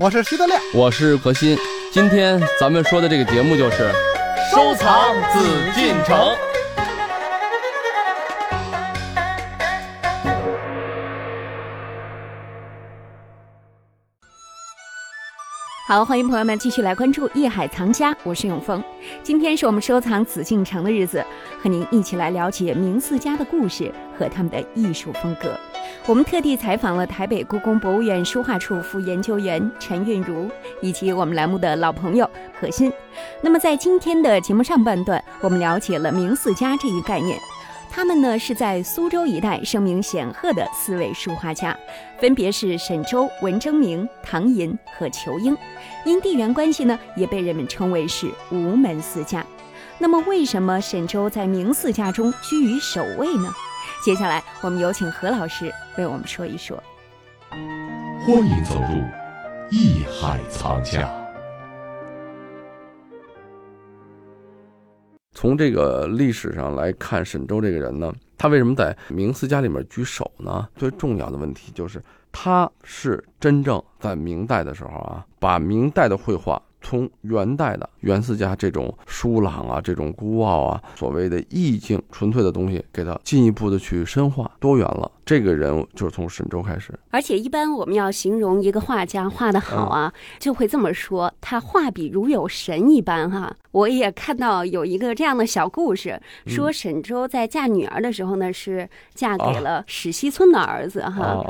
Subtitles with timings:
[0.00, 1.58] 我是徐德亮，我是何鑫。
[1.92, 3.92] 今天咱们说的这个节目就是
[4.50, 6.34] 收藏紫禁城。
[15.86, 18.82] 好，欢迎朋友们继续来关注《艺海藏家》，我是永峰。
[19.22, 21.22] 今天是我们收藏紫禁城的日子，
[21.62, 25.54] 和您一起来了解明四家的故事和他们的艺术风格。
[26.06, 30.50] 我们特地采访了台北故宫博物院书画处副研究员陈韵如，
[30.82, 32.28] 以及我们栏目的老朋友
[32.60, 32.92] 何欣。
[33.40, 37.38] 那么在今天的节目上半段，我们了解了明四家这一概念。
[37.90, 41.74] 他们呢是在苏州一带声名显赫的四位书画家，
[42.20, 45.56] 分别是沈周、文征明、唐寅和仇英。
[46.04, 49.42] 因地缘关系呢，也被人们称为是吴门四家。
[49.96, 53.50] 那么，为什么沈周在明四家中居于首位呢？
[54.04, 56.76] 接下来，我们有请何老师为我们说一说。
[57.48, 59.02] 欢迎走入
[59.70, 61.10] 艺海藏家。
[65.32, 70.68] 从这个历史上来看，沈周这个人呢，他为什么在明四家里面居首呢？
[70.76, 76.60] 最重要的问题就是，他是真正在明代的时候啊，把明代的绘画。
[76.84, 85.10] 从元代的元四家这种疏朗啊，这种孤傲啊，所谓的意境纯粹的东西，给它进一步的去深化多元了。
[85.24, 86.92] 这个人就是从沈周开始。
[87.10, 93.56] 而且一般我们要形容一个画家画的好啊，就会这么说：他画笔如有神一般哈。
[93.72, 101.42] 我也看到有一个这样的小故事，说沈周在嫁女儿的时候呢，是嫁给了史西村的儿子哈。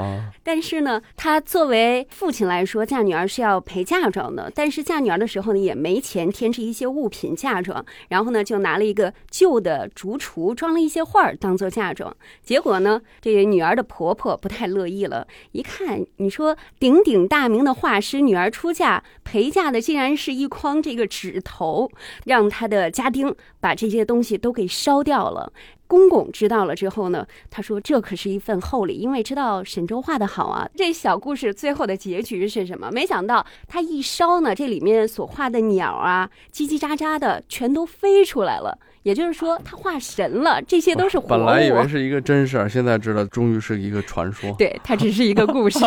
[0.45, 5.25] 但是呢，他作为父亲来说，嫁女儿是要陪嫁妆的，但是嫁女儿的。
[5.25, 12.15] 的时候呢，也没钱添置一些物品嫁妆，然后呢，就拿了一个旧的竹橱装了一些画儿当做嫁妆。
[12.43, 21.91] 结果呢，这个女儿的婆婆不太乐意了，一看，你说鼎鼎大名的画师女儿出嫁陪嫁的竟然是一筐这个纸头，
[22.27, 25.53] 让他的家丁把这些东西都给烧掉了。
[25.87, 30.69] 公公知道了之后呢，他说这可是一份厚礼，因为知道沈周画的好啊。
[30.75, 32.91] 这小故事最后的结局是什么？
[32.91, 38.79] 没想到他一烧呢，这里面所画的鸟啊，叽叽喳喳的全都飞出来了。
[39.05, 41.29] 也就是说，他画神了，这些都是活物。
[41.29, 44.51] 本来以为是一个真事儿，现在知道终于是一个传说。
[44.59, 45.79] 对，它只是一个故事。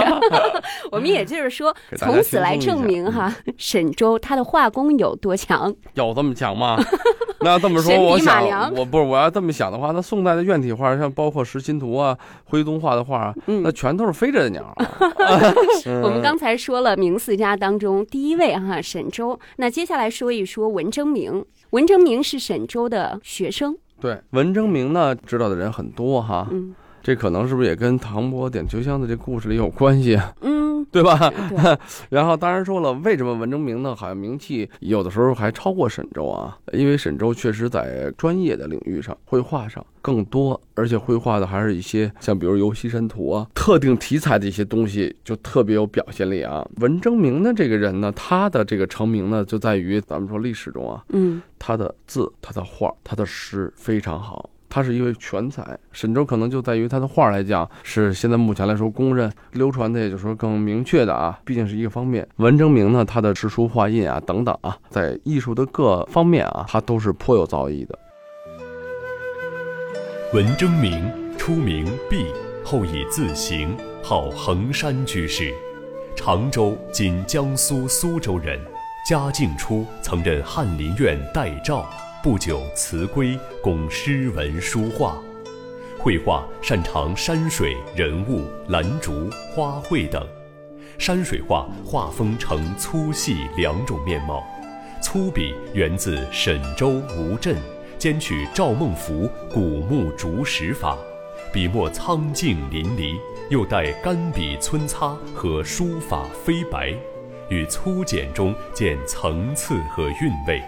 [0.92, 5.74] 我们也就是说，从此来证明哈，沈周他的画工有多强。
[5.96, 6.78] 有这么强吗？
[7.42, 14.76] 那这么说，我想，我不是我要这么想的话，那宋代的院体画，像包括石心图啊、徽宗画的画，那全都是飞着的鸟。
[16.04, 19.40] 我们刚才说了明四家当中第一位哈，沈周。
[19.58, 21.44] 那接下来说一说文征明。
[21.72, 23.76] 文征明是沈周的学生。
[24.00, 26.48] 对，文征明呢，知道的人很多哈。
[26.52, 26.76] 嗯，
[27.08, 30.20] 这可能是不是也跟唐伯点秋香的这故事里有关系？
[30.42, 30.58] 嗯。
[30.92, 31.32] 对吧？
[32.10, 33.94] 然后当然说了，为什么文征明呢？
[33.96, 36.58] 好像名气有的时候还超过沈周啊？
[36.72, 46.66] 因为沈周确实在专业的领域上，绘画上更多，而且绘画的还是一些像比如游戏神图啊，特定题材的一些东西，就特别有表现力啊。
[46.78, 54.50] 文征明的这个人呢，他的这个成名呢，就在于咱们说历史中啊，嗯，他的字、他的画、他的诗非常好。
[54.70, 62.28] 他是一位全才，沈周可能就在于他的画来讲，是现在目前来说公认流传的，也就是说更明确的啊，毕竟是一个方面。
[62.38, 67.98] 文征明呢，他的诗书画印啊等等啊，在艺术的各方面啊，他都是颇有造诣的。
[70.34, 72.26] 文征明初名毕，
[72.64, 75.54] 后以字行，号衡山居士，
[76.16, 78.60] 常州（今江苏苏州）人。
[79.10, 81.86] 嘉靖初曾任翰林院待诏。
[82.24, 85.18] 不久辞归，供诗文书画，
[86.00, 90.26] 绘画擅长山水、人物、兰竹、花卉等。
[90.98, 94.44] 山水画画风呈粗细两种面貌，
[95.02, 97.56] 粗笔源自沈周吴镇，
[98.00, 100.98] 兼取赵孟頫古木竹石法，
[101.54, 103.16] 笔墨苍劲淋漓，
[103.50, 106.94] 又带干笔皴擦和书法飞白，
[107.50, 110.62] 与粗简中见层次和韵味。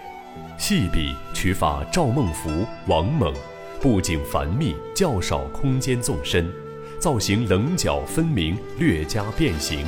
[0.58, 3.32] 细笔取法赵孟頫、王蒙，
[3.80, 6.52] 布景繁密，较少空间纵深，
[6.98, 9.86] 造型棱角分明，略加变形。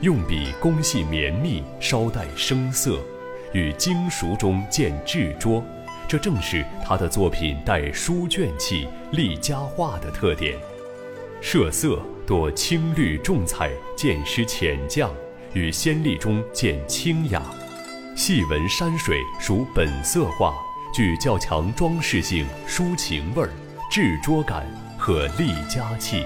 [0.00, 2.98] 用笔工细绵密，稍带生涩，
[3.54, 5.64] 与精熟中见稚拙，
[6.06, 10.58] 这正是他的作品带书卷气、立家画的特点。
[11.40, 15.08] 设色多青绿重彩，见湿浅绛，
[15.54, 17.42] 与先例中见清雅。
[18.16, 20.54] 细纹山水属本色画，
[20.94, 23.50] 具较强装饰性、抒情味儿、
[23.90, 24.64] 制拙感
[24.96, 26.24] 和立家气。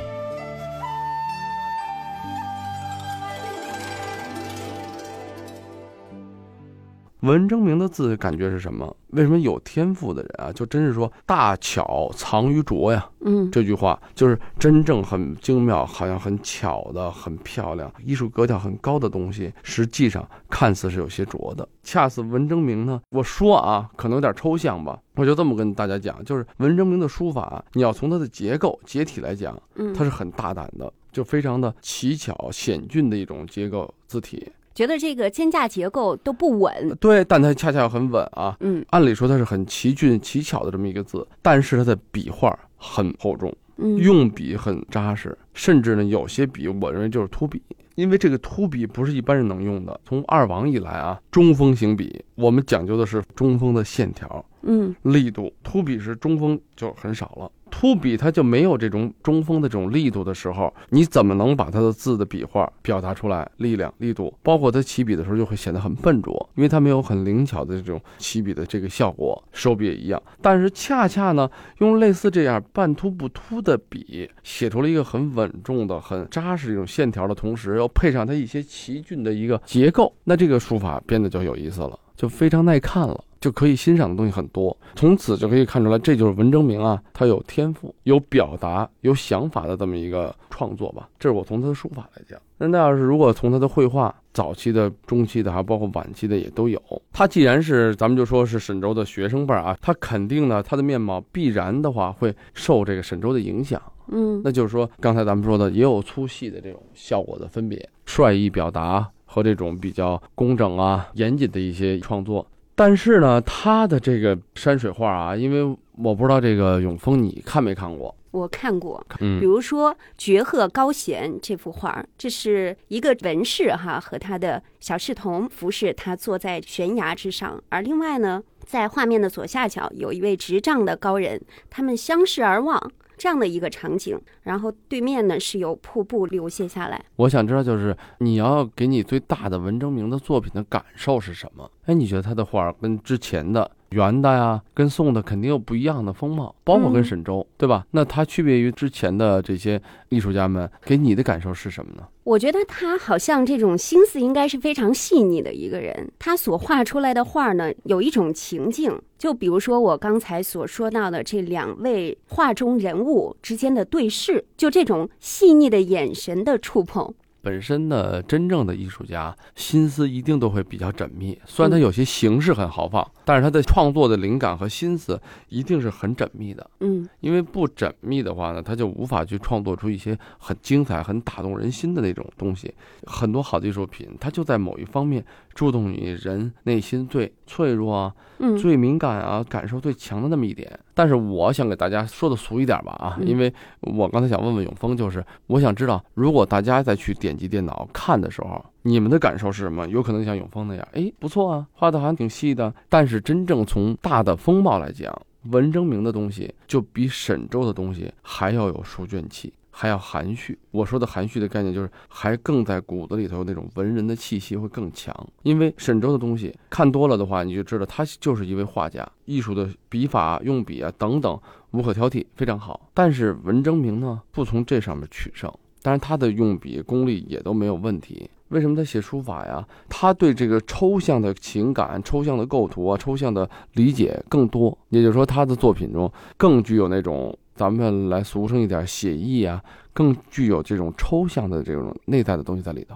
[7.28, 8.96] 文征明的字感觉是什么？
[9.08, 13.06] 为什么有天赋的人啊，就真是说大巧藏于拙呀？
[13.20, 21.69] 嗯，这句话就是真正很精妙，好像很巧的、很漂亮、艺术格调很高的东西，实际上看似是有些拙的。
[21.82, 34.50] 恰似文征明呢，我说啊，可能有点抽象吧，我就这么跟大家讲，就是文征明的书法，你要从它的结构结体来讲，嗯，它是很大胆的，就非常的奇巧险峻的一种结构字体。
[34.78, 38.56] 觉得这个肩架结构都不稳，对，但它恰恰很稳啊。
[38.60, 43.54] 嗯，按理说它是很奇俊奇巧的这么一个字，但是它的笔画很厚重，
[43.98, 47.60] 用笔很扎实，甚至呢有些笔我认为就是秃笔，
[47.96, 50.00] 因为这个秃笔不是一般人能用的。
[50.04, 57.50] 从二王以来啊，中锋行笔，我们讲究的是中锋的线条，嗯，力度，秃笔是中锋就很少了。
[57.70, 63.46] 秃笔它就没有这种中锋的这种力度的时候，你怎么能把它的字的笔画表达出来？
[63.58, 69.40] 力量、力度，包括它起笔的时候就会显得很笨拙，因为它没有很灵巧的这种起笔的这个效果。
[69.52, 71.48] 收笔也一样，但是恰恰呢，
[71.80, 83.25] 用类似这样半秃不秃的笔，写出了一个很稳重的、很扎实一种线条的同时，又配上它一些奇峻的一个结构，那这个书法变得就有意思了，就非常耐看了。
[83.40, 91.08] 就可以欣赏的东西很多，从此就可以看出来，这就是文征明啊，他有天赋、有表达、有想法的这么一个创作吧。
[91.20, 92.36] 这是我从他的书法来讲。
[92.58, 96.81] 那那要是如果从他的绘画，早期的、中期的，还包括晚期的也都有。
[97.12, 103.82] 他既然是咱们就说是沈周的学生辈儿啊，他肯定呢，他的面貌必然的话会受这个沈周的影响。
[104.12, 112.46] 嗯，那就是说刚才咱们说的也有粗细的这种效果的分别，率意表达和这种比较工整啊、严谨的一些创作。
[112.76, 118.15] 但是呢，他的这个山水画啊，因为我不知道这个永丰你看没看过？
[118.31, 131.41] 我看过，嗯，比如说《绝壑高闲》这幅画，这是一个文士哈和他的小侍童服侍他坐在悬崖之上，而另外呢，在画面的左下角有一位执杖的高人，
[131.71, 132.93] 他们相视而望。
[133.17, 137.05] 这样的一个场景，然后对面呢是有瀑布流泻下来。
[137.17, 141.69] 我想知道，就是你要给你最大的文征明的作品的感受是什么？
[141.87, 143.69] 哎，你觉得他的画跟之前的？
[143.90, 147.87] 元的呀，跟宋的肯定有不一样的风貌，包括跟沈周，对吧？
[147.93, 149.81] 那他区别于之前的这些
[150.11, 152.02] 艺术家们，给你的感受是什么呢？
[152.25, 167.14] 我觉得他好像这种心思应该是非常细腻的一个人，他所画出来的画呢，有一种情境，就比如说我刚才所说到的这两位画中人物之间的对视，就这种细腻的眼神的触碰。
[167.40, 176.69] 本身的真正的艺术家心思一定都会比较缜密，虽然他有些形式很豪放，但是他的创作的灵感和心思一定是很缜密的。
[176.81, 182.75] 嗯，因为不缜密的话呢，他就无法去创作出一些很精彩、很打动人心的那种东西。
[183.06, 185.25] 很多好的艺术品，它就在某一方面
[185.58, 188.14] 触动你人内心最脆弱啊、
[188.56, 190.70] 最敏感啊、感受最强的那么一点。
[190.94, 199.84] 但是我想给大家说的俗一点吧啊，因为我刚才想问问永峰，就是我想知道，如果大家再去点击电脑看的时候，你们的感受是什么？
[199.88, 202.72] 有可能像永峰那样，哎，不错啊，画的好像挺细的。
[202.88, 205.12] 但是真正从大的风貌来讲，
[205.50, 209.52] 文征明的东西就比沈周的东西还要有书卷气。
[209.80, 215.14] 还要含蓄，我说的含蓄的概念就是还更在骨子里头那种文人的气息会更强。
[215.44, 222.90] 因为沈周的东西看多了的话，你就知道他就是一位画家，艺术的笔法、用笔啊等等无可挑剔，非常好。
[222.92, 225.49] 但是文征明呢，不从这上面取胜，
[225.80, 228.28] 当然他的用笔功力也都没有问题。
[228.49, 229.64] 为什么他写书法呀？
[229.88, 237.38] 他对这个抽象的情感、抽象的构图啊、抽象的理解更多，也就是说他的作品中更具有那种。
[237.59, 239.61] 咱们来俗称一点写意啊，
[239.93, 242.95] 更具有这种抽象的这种内在的东西在里头。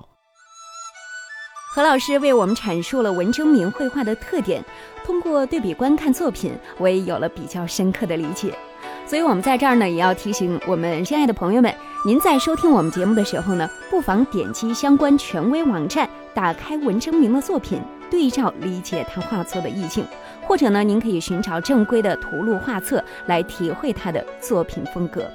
[1.75, 4.62] 何老师为我们阐述了文征明绘画的特点，
[5.04, 8.54] 通过对比观看作品，我也有了比较深刻的理解。
[9.04, 11.75] 所以，我们在这儿呢，也要提醒我们亲爱的朋友们，
[12.07, 17.81] 您在收听我们节目的时候呢，不妨点击相关权威网站，打开文征明的作品，
[18.12, 20.07] 对照理解他画作的意境。
[20.42, 25.26] 或者呢，您可以寻找正规的图录画册来体会他的作品风格。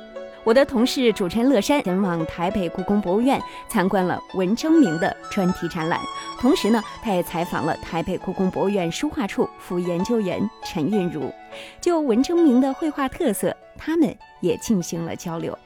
[0.43, 5.99] 我的同事主持人乐山前往台北故宫博物院参观了文征明的专题展览，
[6.39, 11.33] 同时呢，他也采访了台北故宫博物院书画处副研究员陈韵如，
[11.81, 15.57] 就文征明的绘画特色，他们也进行了交流。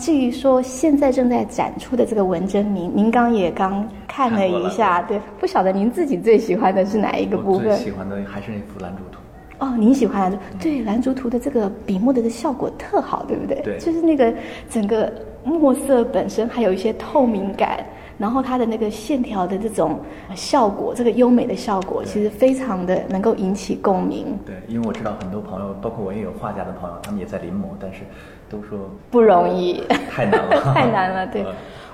[0.00, 7.68] 至于说现在正在展出的这个文征明，您刚也刚看了一下，对，不晓得您自己最喜欢的是哪一个部分？
[7.68, 9.18] 最喜欢的还是那幅《兰竹图》。
[9.66, 10.38] 哦，您喜欢兰竹？
[10.60, 13.58] 对，《兰竹图》的这个笔墨的的效果特好，对不对？
[13.62, 14.30] 对，就是那个
[14.68, 15.10] 整个
[15.42, 17.82] 墨色本身还有一些透明感，
[18.18, 19.98] 然后它的那个线条的这种
[20.34, 24.26] 效果，这个优美的效果，其实非常的能够引起共鸣。
[24.44, 28.00] 对，因为我知道很多朋友，包括我也有画家的朋友，他们也在临摹，但是
[28.48, 31.26] 都说不容易，太难了， 太难了。
[31.26, 31.44] 对，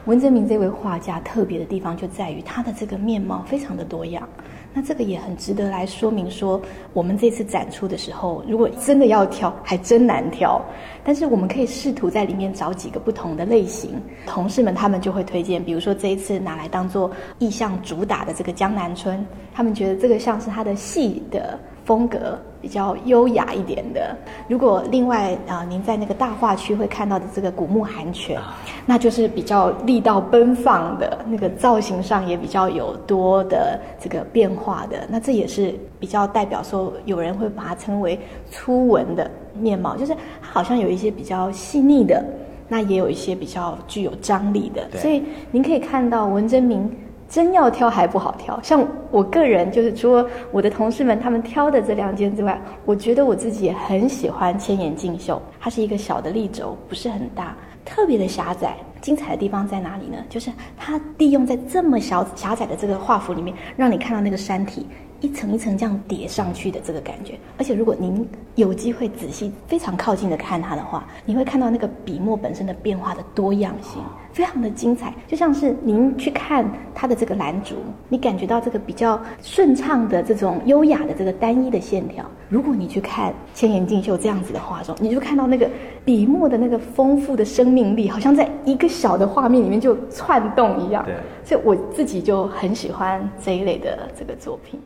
[0.04, 4.28] 文征明这位画家特别的地方就在于他的这个面貌非常的多样。
[4.74, 6.58] 那这个也很值得来说明说，
[6.94, 10.62] 我们这次展出的时候，如果真的要挑，还真难挑。
[11.04, 14.00] 但是我们可以试图在里面找几个不同的类型。
[14.26, 21.58] 同事们他们就会推荐，比如说这一次拿来当做意象主打的这个江南春，他们觉得这个像是他的戏的。
[21.92, 24.16] 风格比较优雅一点的。
[24.48, 28.40] 如果另外啊，您在那个大画区会看到的这个古木寒泉，
[28.86, 35.06] 那就是比较力道奔放的，那个造型上也比较有多的这个变化的。
[35.10, 38.18] 那这也是比较代表说，有人会把它称为
[38.50, 42.24] 粗文的面貌，就是它好像有一些比较细腻的，
[42.68, 44.98] 那也有一些比较具有张力的。
[44.98, 46.90] 所以您可以看到文征明。
[47.32, 58.76] 真要挑还不好挑，像我个人就是除了我的同事们他们挑的这两件之外，我觉得我自己也很喜欢千眼镜秀，它是一个小的立轴，不是很大，特别的狭窄。
[59.00, 60.18] 精彩的地方在哪里呢？
[60.28, 64.86] 就是它利用在这么小狭窄的这个画幅里面，让你看到那个山体。
[65.22, 74.02] 一层一层这样叠上去的这个感觉，而且如果您有机会仔细、非常靠近的看它的话，你会看到那个笔墨本身的变化的多样性，
[74.32, 75.14] 非常的精彩。
[75.28, 77.76] 就像是您去看它的这个蓝竹，
[78.08, 82.24] 你感觉到这个比较顺畅的这种优雅的这个单一的线条。
[82.48, 85.70] 如果你去看千言竞秀这样子的画中，你就看到那个
[86.04, 91.04] 笔墨的那个丰富的生命力，好像在一个小的画面里面就窜动一样。
[91.04, 91.14] 对，
[91.44, 94.80] 所以我自己就很喜欢这一类的这个作品。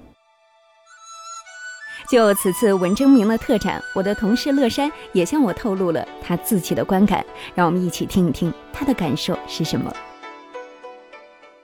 [2.09, 9.93] 就此次文征明的特展，我的同事乐山也向我透露了他自己的观感，让我们一起听一听他的感受是什么。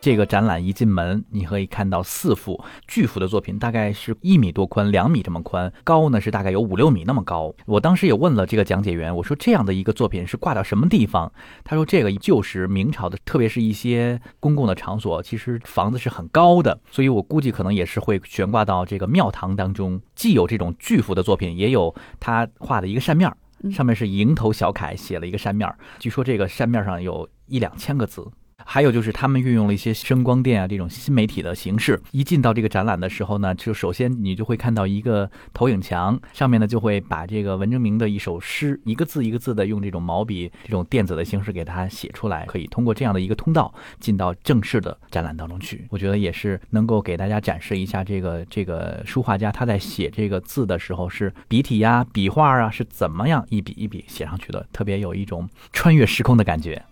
[0.03, 7.55] 这个展览一进门，你可以看到四幅巨幅的作品，大概是一米多宽，两米这么宽，高呢是大概有五六米那么高。
[7.67, 11.33] 我当时也问了这个讲解员，我说这样的一个作品是挂到什么地方？
[11.63, 20.03] 他说这个就是明朝的，特别是一些公共的场所，其实房子是很高的，所以我估计可能也是会悬挂到这个庙堂当中。
[20.17, 23.33] 既有这种巨幅的作品，也有他画的一个扇面，
[23.71, 28.27] 上面是蝇头小楷写了一个扇面，据说这个扇面上有一两千个字。
[28.65, 32.01] 还有就是，他们运用了一些声光电啊这种新媒体的形式。
[32.11, 45.87] 一进到这个展览的时候呢，就首先你就会看到一个投影墙，上面呢就会把这个文征明的一首诗，一个字一个字的用这种毛笔这种电子的形式给它写出来，可以通过这样的一个通道进到正式的展览当中去。
[45.91, 56.83] 我觉得也是能够给大家展示一下这个这个书画家他在写这个字的时候是笔体呀、笔画啊是怎么样一笔一笔写上去的，特别有一种穿越时空的感觉。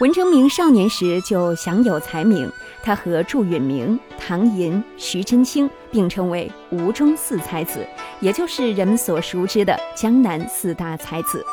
[0.00, 2.50] 文征明少年时就享有才名，
[2.82, 7.86] 他和祝允明、唐寅、徐祯卿并称为吴中四才子，
[8.18, 11.44] 也就是人们所熟知的江南四大才子。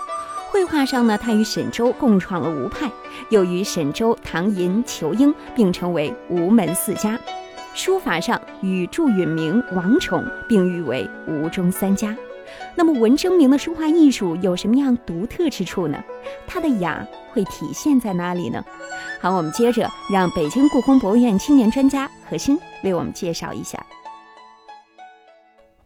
[0.50, 2.92] 绘画上呢，他与沈周共创了吴派，
[3.30, 7.20] 又与沈周、唐寅、仇英并称为吴门四家。
[7.76, 12.18] 书法上与祝允明、王宠并誉为吴中三家。
[12.76, 16.02] 那么文征明的书画艺术有什么样独特之处呢？
[16.48, 18.64] 他的雅会体现在哪里呢？
[19.20, 23.84] 好，我们接着让北京故宫博物院青年专家何欣为我们介绍一下。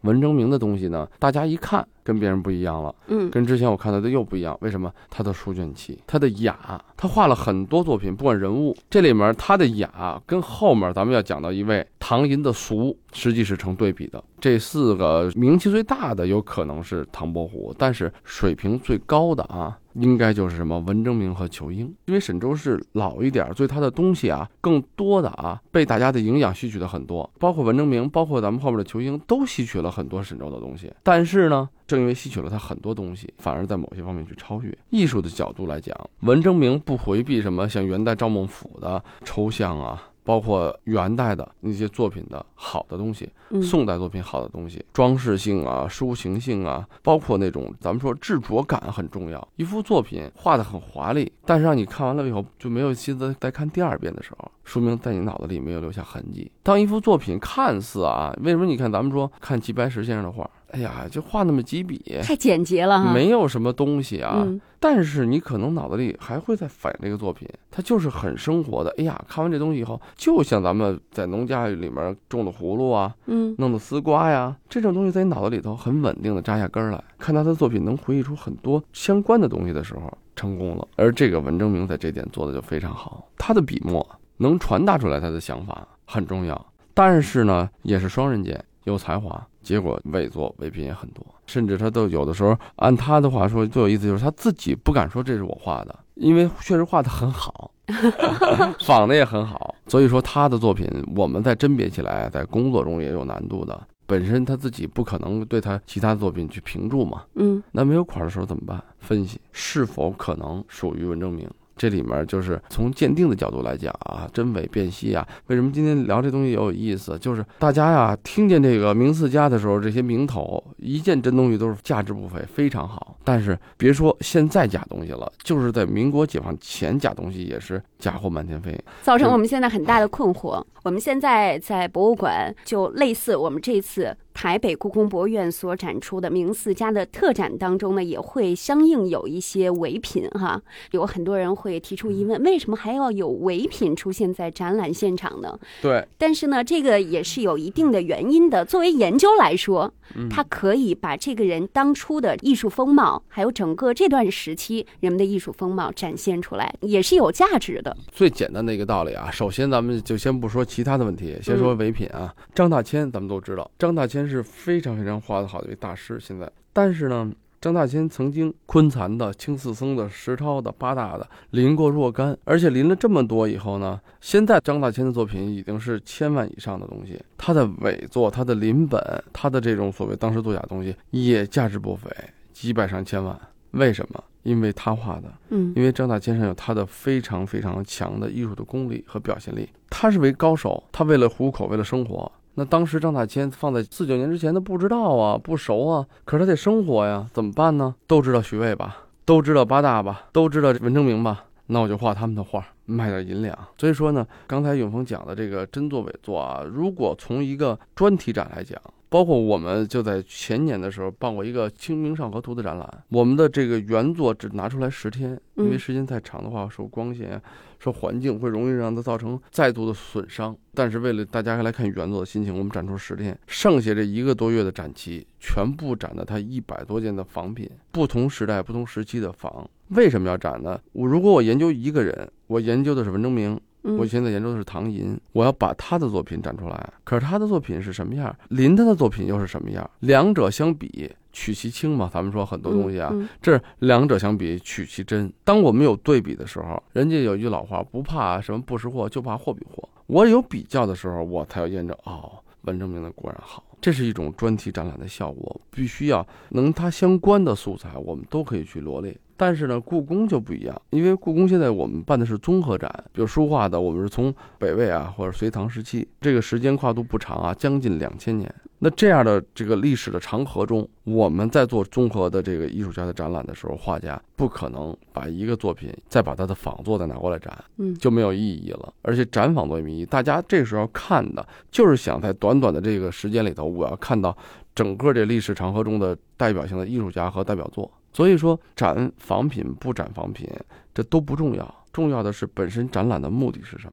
[0.02, 4.56] 文征明的东西呢，大家一看跟别人不一样了，嗯，跟之前我看到的又不一样。
[4.60, 4.92] 为什么？
[5.10, 14.22] 他的书卷气，他的雅，他画了很多作品，不管人物，这里面他的雅跟后面咱们要讲到一位唐寅的俗，实际是成对比的。
[14.38, 19.76] 这四个名气最大的有可能是唐伯虎，但是水平最高的啊。
[19.98, 30.92] 应该就是什么文征明和仇英，因为沈周是老一点，所以他的东西啊，更多的啊，被大家的营养吸取的很多，包括文征明，包括咱们后面的仇英，都吸取了很多沈周的东西。
[31.02, 34.76] 但是呢，正因为吸取了他很多东西，反而在某些方面去超越。
[34.90, 40.10] 艺术的角度来讲，文征明不回避什么像元代赵孟俯的抽象啊。
[40.26, 43.30] 包括元代的那些作品的好的东西，
[43.62, 49.48] 宋代作品好的东西，装饰性啊、抒情性啊，包括那种咱们说执着感很重要。
[49.54, 56.50] 一幅作品画的很华丽，但是让你看完了以后就没有心思再看第二遍的时候，说明在你脑子里没有留下痕迹。
[56.64, 60.50] 当一幅作品看似啊，为什么你看咱们说看齐白石先生的画？
[60.76, 64.46] 哎呀，就画那么几笔，太简洁了，没有什么东西啊。
[64.78, 68.94] 但是你可能脑子里还会在反映这个作品，它就是很生活的。
[68.98, 77.02] 哎呀，看完这东西以后，就像咱们在农家里面种的葫芦啊，嗯，弄的丝瓜呀，这种东西在你脑子里头很稳定的扎下根来。
[77.16, 80.86] 看他的作品，能回忆出很多相关的东西的时候，成功了。
[80.96, 84.06] 而这个文征明在这点做的就非常好，他的笔墨
[84.36, 97.72] 能传达出来他的想法很重要，但是呢，也是双刃剑，有才华，结果伪作伪品也很多，甚至他都有的时候按他的话说最有意思就是他自己不敢说这是我画的，因为确实画的很好。
[98.84, 103.80] 仿的也很好，所以说他的作品，我们在甄别起来，在工作中也有难度的。
[104.06, 108.82] 本身他自己不可能对他其他作品去评注嘛，嗯，那没有款的时候怎么办？
[108.98, 111.48] 分析是否可能属于文征明。
[111.76, 115.26] 这里面就是从鉴定的角度来讲啊，真伪辨析啊。
[115.48, 117.18] 为什么今天聊这东西也有意思？
[117.18, 123.16] 就是大家呀，听见这个名四家的时候，这些名头一件真东西都是价值不菲，非常好。
[123.22, 130.62] 但是别说现在假东西了，就是在民国解放前假东西也是假货满天飞，造成我们现在很大的困惑。
[130.82, 134.16] 我们现在在博物馆，就类似我们这次。
[134.36, 140.60] 台北故宫博物院所展出的明四家的特展当中呢，也会相应有一些伪品哈。
[140.90, 145.58] 有很多人会提出疑问：为什么还要有伪品出现在展览现场呢？
[145.80, 146.06] 对。
[146.18, 148.62] 但是呢，这个也是有一定的原因的。
[148.62, 149.90] 作为研究来说，
[150.28, 157.96] 它可以把这个人当初的艺术风貌，还有整个这段时期人们的艺术风貌展现出来，也是有价值的。
[158.12, 162.34] 最简单的一个道理啊，首先咱们就先不说其他的问题，先说伪品啊。
[162.54, 164.25] 张大千，咱们都知道，张大千。
[164.26, 166.18] 是非常非常画的好的一位大师。
[166.20, 167.30] 现在，但是呢，
[167.60, 177.20] 张大千曾经昆残的、青四僧的、石涛的、八大的临过若干，而且临了这么多以后呢，现在张大千的作品已经是千万以上的东西。
[177.36, 179.00] 他的伪作、他的临本、
[179.32, 182.10] 他的这种所谓当时作假东西也价值不菲，
[182.52, 183.38] 几百上千万。
[183.72, 184.22] 为什么？
[184.42, 189.68] 因为他画的，嗯，因为张大千上有他的非常非常强的艺术的功力和表现力。
[189.90, 192.30] 他是为高手，他为了糊口，为了生活。
[192.58, 197.94] 那当时张大千放在四九年之前，他不知道啊，不熟啊，可是他得生活呀，怎么办呢？
[198.06, 198.96] 都知道徐渭吧，
[199.26, 203.56] 都知道八大吧，都知道文征明吧，那我就画他们的画，卖点银两。
[203.76, 217.40] 所以说呢，刚才永峰讲的这个真作伪作啊，如果从一个专题展来讲，包括我们就在前年的时候办过一个《清明上河图》的展览，我们的这个原作只拿出来十天，因为时间太长的话，受光线。
[217.78, 229.68] 受环境会容易让它造成再度的损伤，但是为了大家来看原作的心情，我们展出十天，剩下这一个多月的展期，全部展的它一百多件的仿品，不同时代、不同时期的仿。
[229.88, 230.80] 为什么要展呢？
[230.92, 233.60] 我如果我研究一个人，我研究的是文征明。
[233.98, 236.92] 我现在研究的是唐寅，我要把他的作品展出来。
[237.04, 238.36] 可是他的作品是什么样？
[238.48, 239.88] 林他的作品又是什么样？
[240.00, 242.10] 两者相比，取其轻嘛。
[242.12, 245.32] 咱们说很多东西啊，这是两者相比，取其真。
[245.44, 249.88] 当我们有对比的时候，人家有一句老话，不怕什么不识货，就怕货比货。
[250.06, 253.62] 我有比较的时候，我才要验证哦，文征明的果然好。
[253.80, 259.16] 这是一种专题展览的效果，必须要能它相关的素材，我们都可以去罗列。
[259.36, 268.52] 但是呢，故宫就不一样，因为故宫现在我们办的是综合展，比如书画的，我们是从北魏啊或者隋唐时期，这个时间跨度不长啊，将近两千年。
[268.78, 278.92] 那这样的这个历史的长河中，我们在做综合的这个艺术家的展览的时候，画家不可能把一个作品再把他的仿作再拿过来展，嗯，就没有意义了。
[279.00, 284.36] 而且展仿作也没意义，大家这时候看的就是想在短短的这个时间里头，我要看到
[284.74, 287.90] 整个这历史长河中的代表性的艺术家和代表作。
[288.16, 290.48] 所以说，展仿品不展仿品，
[290.94, 293.90] 这都不重要，重要的是本身展览的目的是什么。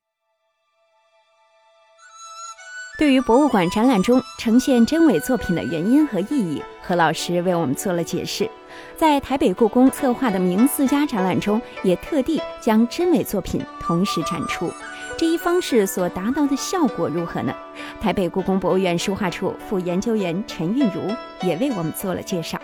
[2.97, 8.49] 对于博物馆展览中呈现真伪作品的原因和意义，何老师为我们做了解释。
[8.95, 14.71] 在台北故宫策划的明四家展览中，也特地将真伪作品同时展出。
[15.17, 17.53] 这一方式所达到的效果如何呢？
[17.99, 21.13] 台北故宫博物院书画处副研究员陈韵如
[21.45, 22.57] 也为我们做了介绍。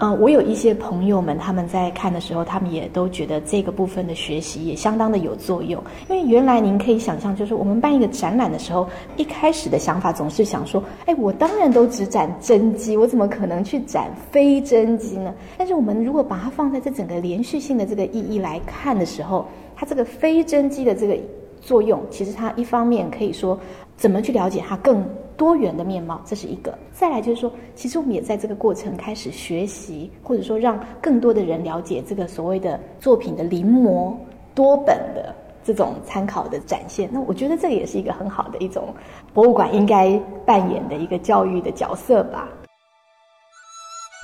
[0.00, 5.82] 嗯，我有一些朋友们，他们在看的时候，他们也都觉得这个部分的学习也相当的有作用。
[6.08, 15.32] 因为原来您可以想象，就是我们办一个展览的时候，一开始的想法总是想说，哎，我当然都只展真迹，我怎么可能去展非真迹呢？
[15.56, 21.16] 但是我们如果把它放在这整个连续性的这个意义来看的时候，它这个非真迹的这个
[21.60, 23.58] 作用，其实它一方面可以说
[23.96, 25.04] 怎么去了解它更。
[25.36, 26.76] 多元的面貌，这是一个。
[26.92, 34.14] 再来就是说，其实我们也在这个过程开始学习，或者说让更多的人了解这个所谓的作品的临摹
[34.54, 37.08] 多本的这种参考的展现。
[37.12, 38.94] 那我觉得这也是一个很好的一种
[39.32, 42.48] 博物馆应该扮演的一个教育的角色吧。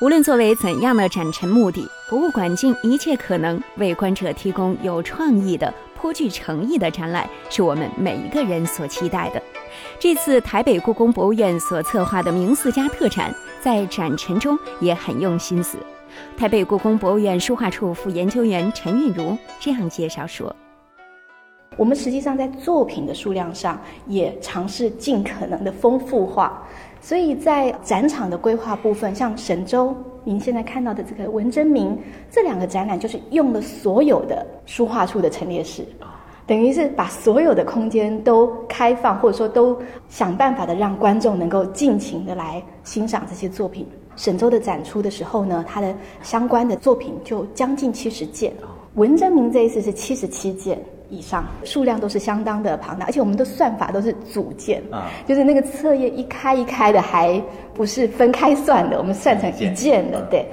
[0.02, 9.42] 无论作为怎样的展陈目的，博物馆尽一切可能为观者提供有创意的、颇具诚意的展览，是我们每一个人所期待的。
[9.98, 15.78] 这次台北故宫博物院所策划的明四家特展，在展陈中也很用心思。
[16.36, 20.54] 台北故宫博物院书画处副研究员陈韵如这样介绍说
[21.78, 26.66] ：“我们实际上在作品的数量上也尝试尽可能的丰富化，
[27.00, 31.96] 所以在展场的规划部分，像神州您现在看到的这个文征明
[32.28, 35.86] 这两个展览，就是用了所有的书画处的陈列室。”
[36.50, 43.86] 等于是把所有的空间都开放，或者说都想办法的让观众能够尽情的来欣赏这些作品。
[44.16, 48.52] 沈周的展出的时候呢，他的相关的作品就将近七十件。
[48.94, 50.76] 文征明这一次是七十七件
[51.08, 57.40] 以上，数量都是相当的庞大，而且我们的算法都是组件啊，就是那个册页一开一开的，还
[57.72, 60.44] 不是分开算的，我们算成一件的，对。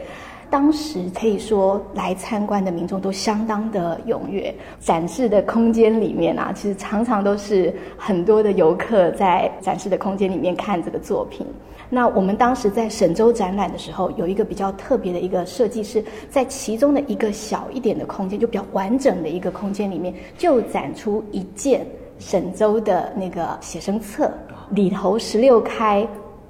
[0.49, 11.45] 当时可以说来参观的民众都相当的踊跃，展示的空间里面啊，其实常常都是很多的游客在展示的空间里面看这个作品。
[11.89, 21.85] 那我们当时在沈州展览的时候，有一个比较特别的一个设计，是在其中的一个小一点的空间，就比较完整的一个空间里面，就展出一件
[22.19, 24.31] 沈州的那个写生册，
[24.71, 26.07] 里头十六开。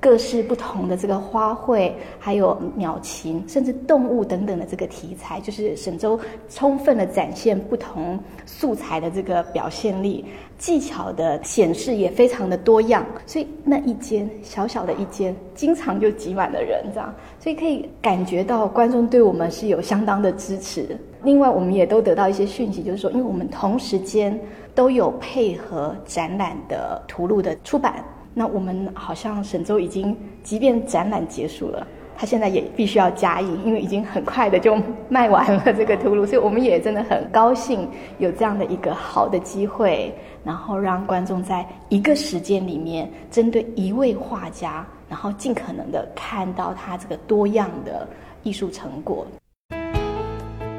[0.07, 6.17] 各式不同的这个花卉，还有鸟禽，甚至动物等等的这个题材，就是沈周
[6.47, 10.23] 充分的展现不同素材的这个表现力，
[10.57, 13.05] 技巧的显示也非常的多样。
[13.25, 20.97] 所以那一间小小的一间，经常就挤满了人，这样，所以可以感觉到观众对我们是有相当的支持。
[21.21, 24.39] 另外，我们也都得到一些讯息，就是说，因为我们同时间
[24.73, 28.01] 都有配合展览的图录的出版。
[28.39, 48.07] 那我们好像沈周已经，即便展览结束了，他现在也必须要加印，因为已经很快的就卖完了这个图录，所以我们也真的很高兴有这样的一个好的机会，然后让观众在一个时间里面，针对一位画家，然后尽可能的看到他这个多样的
[48.43, 49.25] 艺术成果。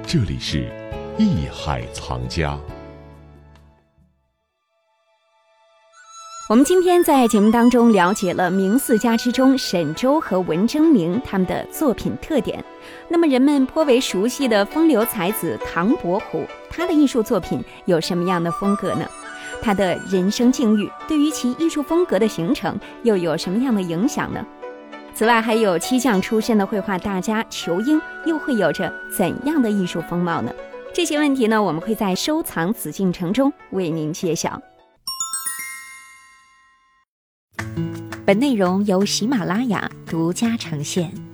[0.06, 0.70] 这里是
[1.18, 2.56] 艺海藏家。
[6.48, 12.64] 我们今天在节目当中了解了明四家之中沈周和文征明他们的作品特点。
[13.06, 19.06] 那么人们颇为熟悉的风流才子唐伯虎，他的艺术作品有什么样的风格呢？
[19.60, 24.42] 他的人生境遇对于其艺术风格的形成又有什么样的影响呢？
[25.12, 30.50] 此外，还有漆匠出身的绘画大家仇英又会有着怎样的艺术风貌呢？
[30.94, 34.58] 这些问题呢，我们会在收藏紫禁城中为您揭晓。
[38.24, 41.27] 本内容由喜马拉雅独家呈现。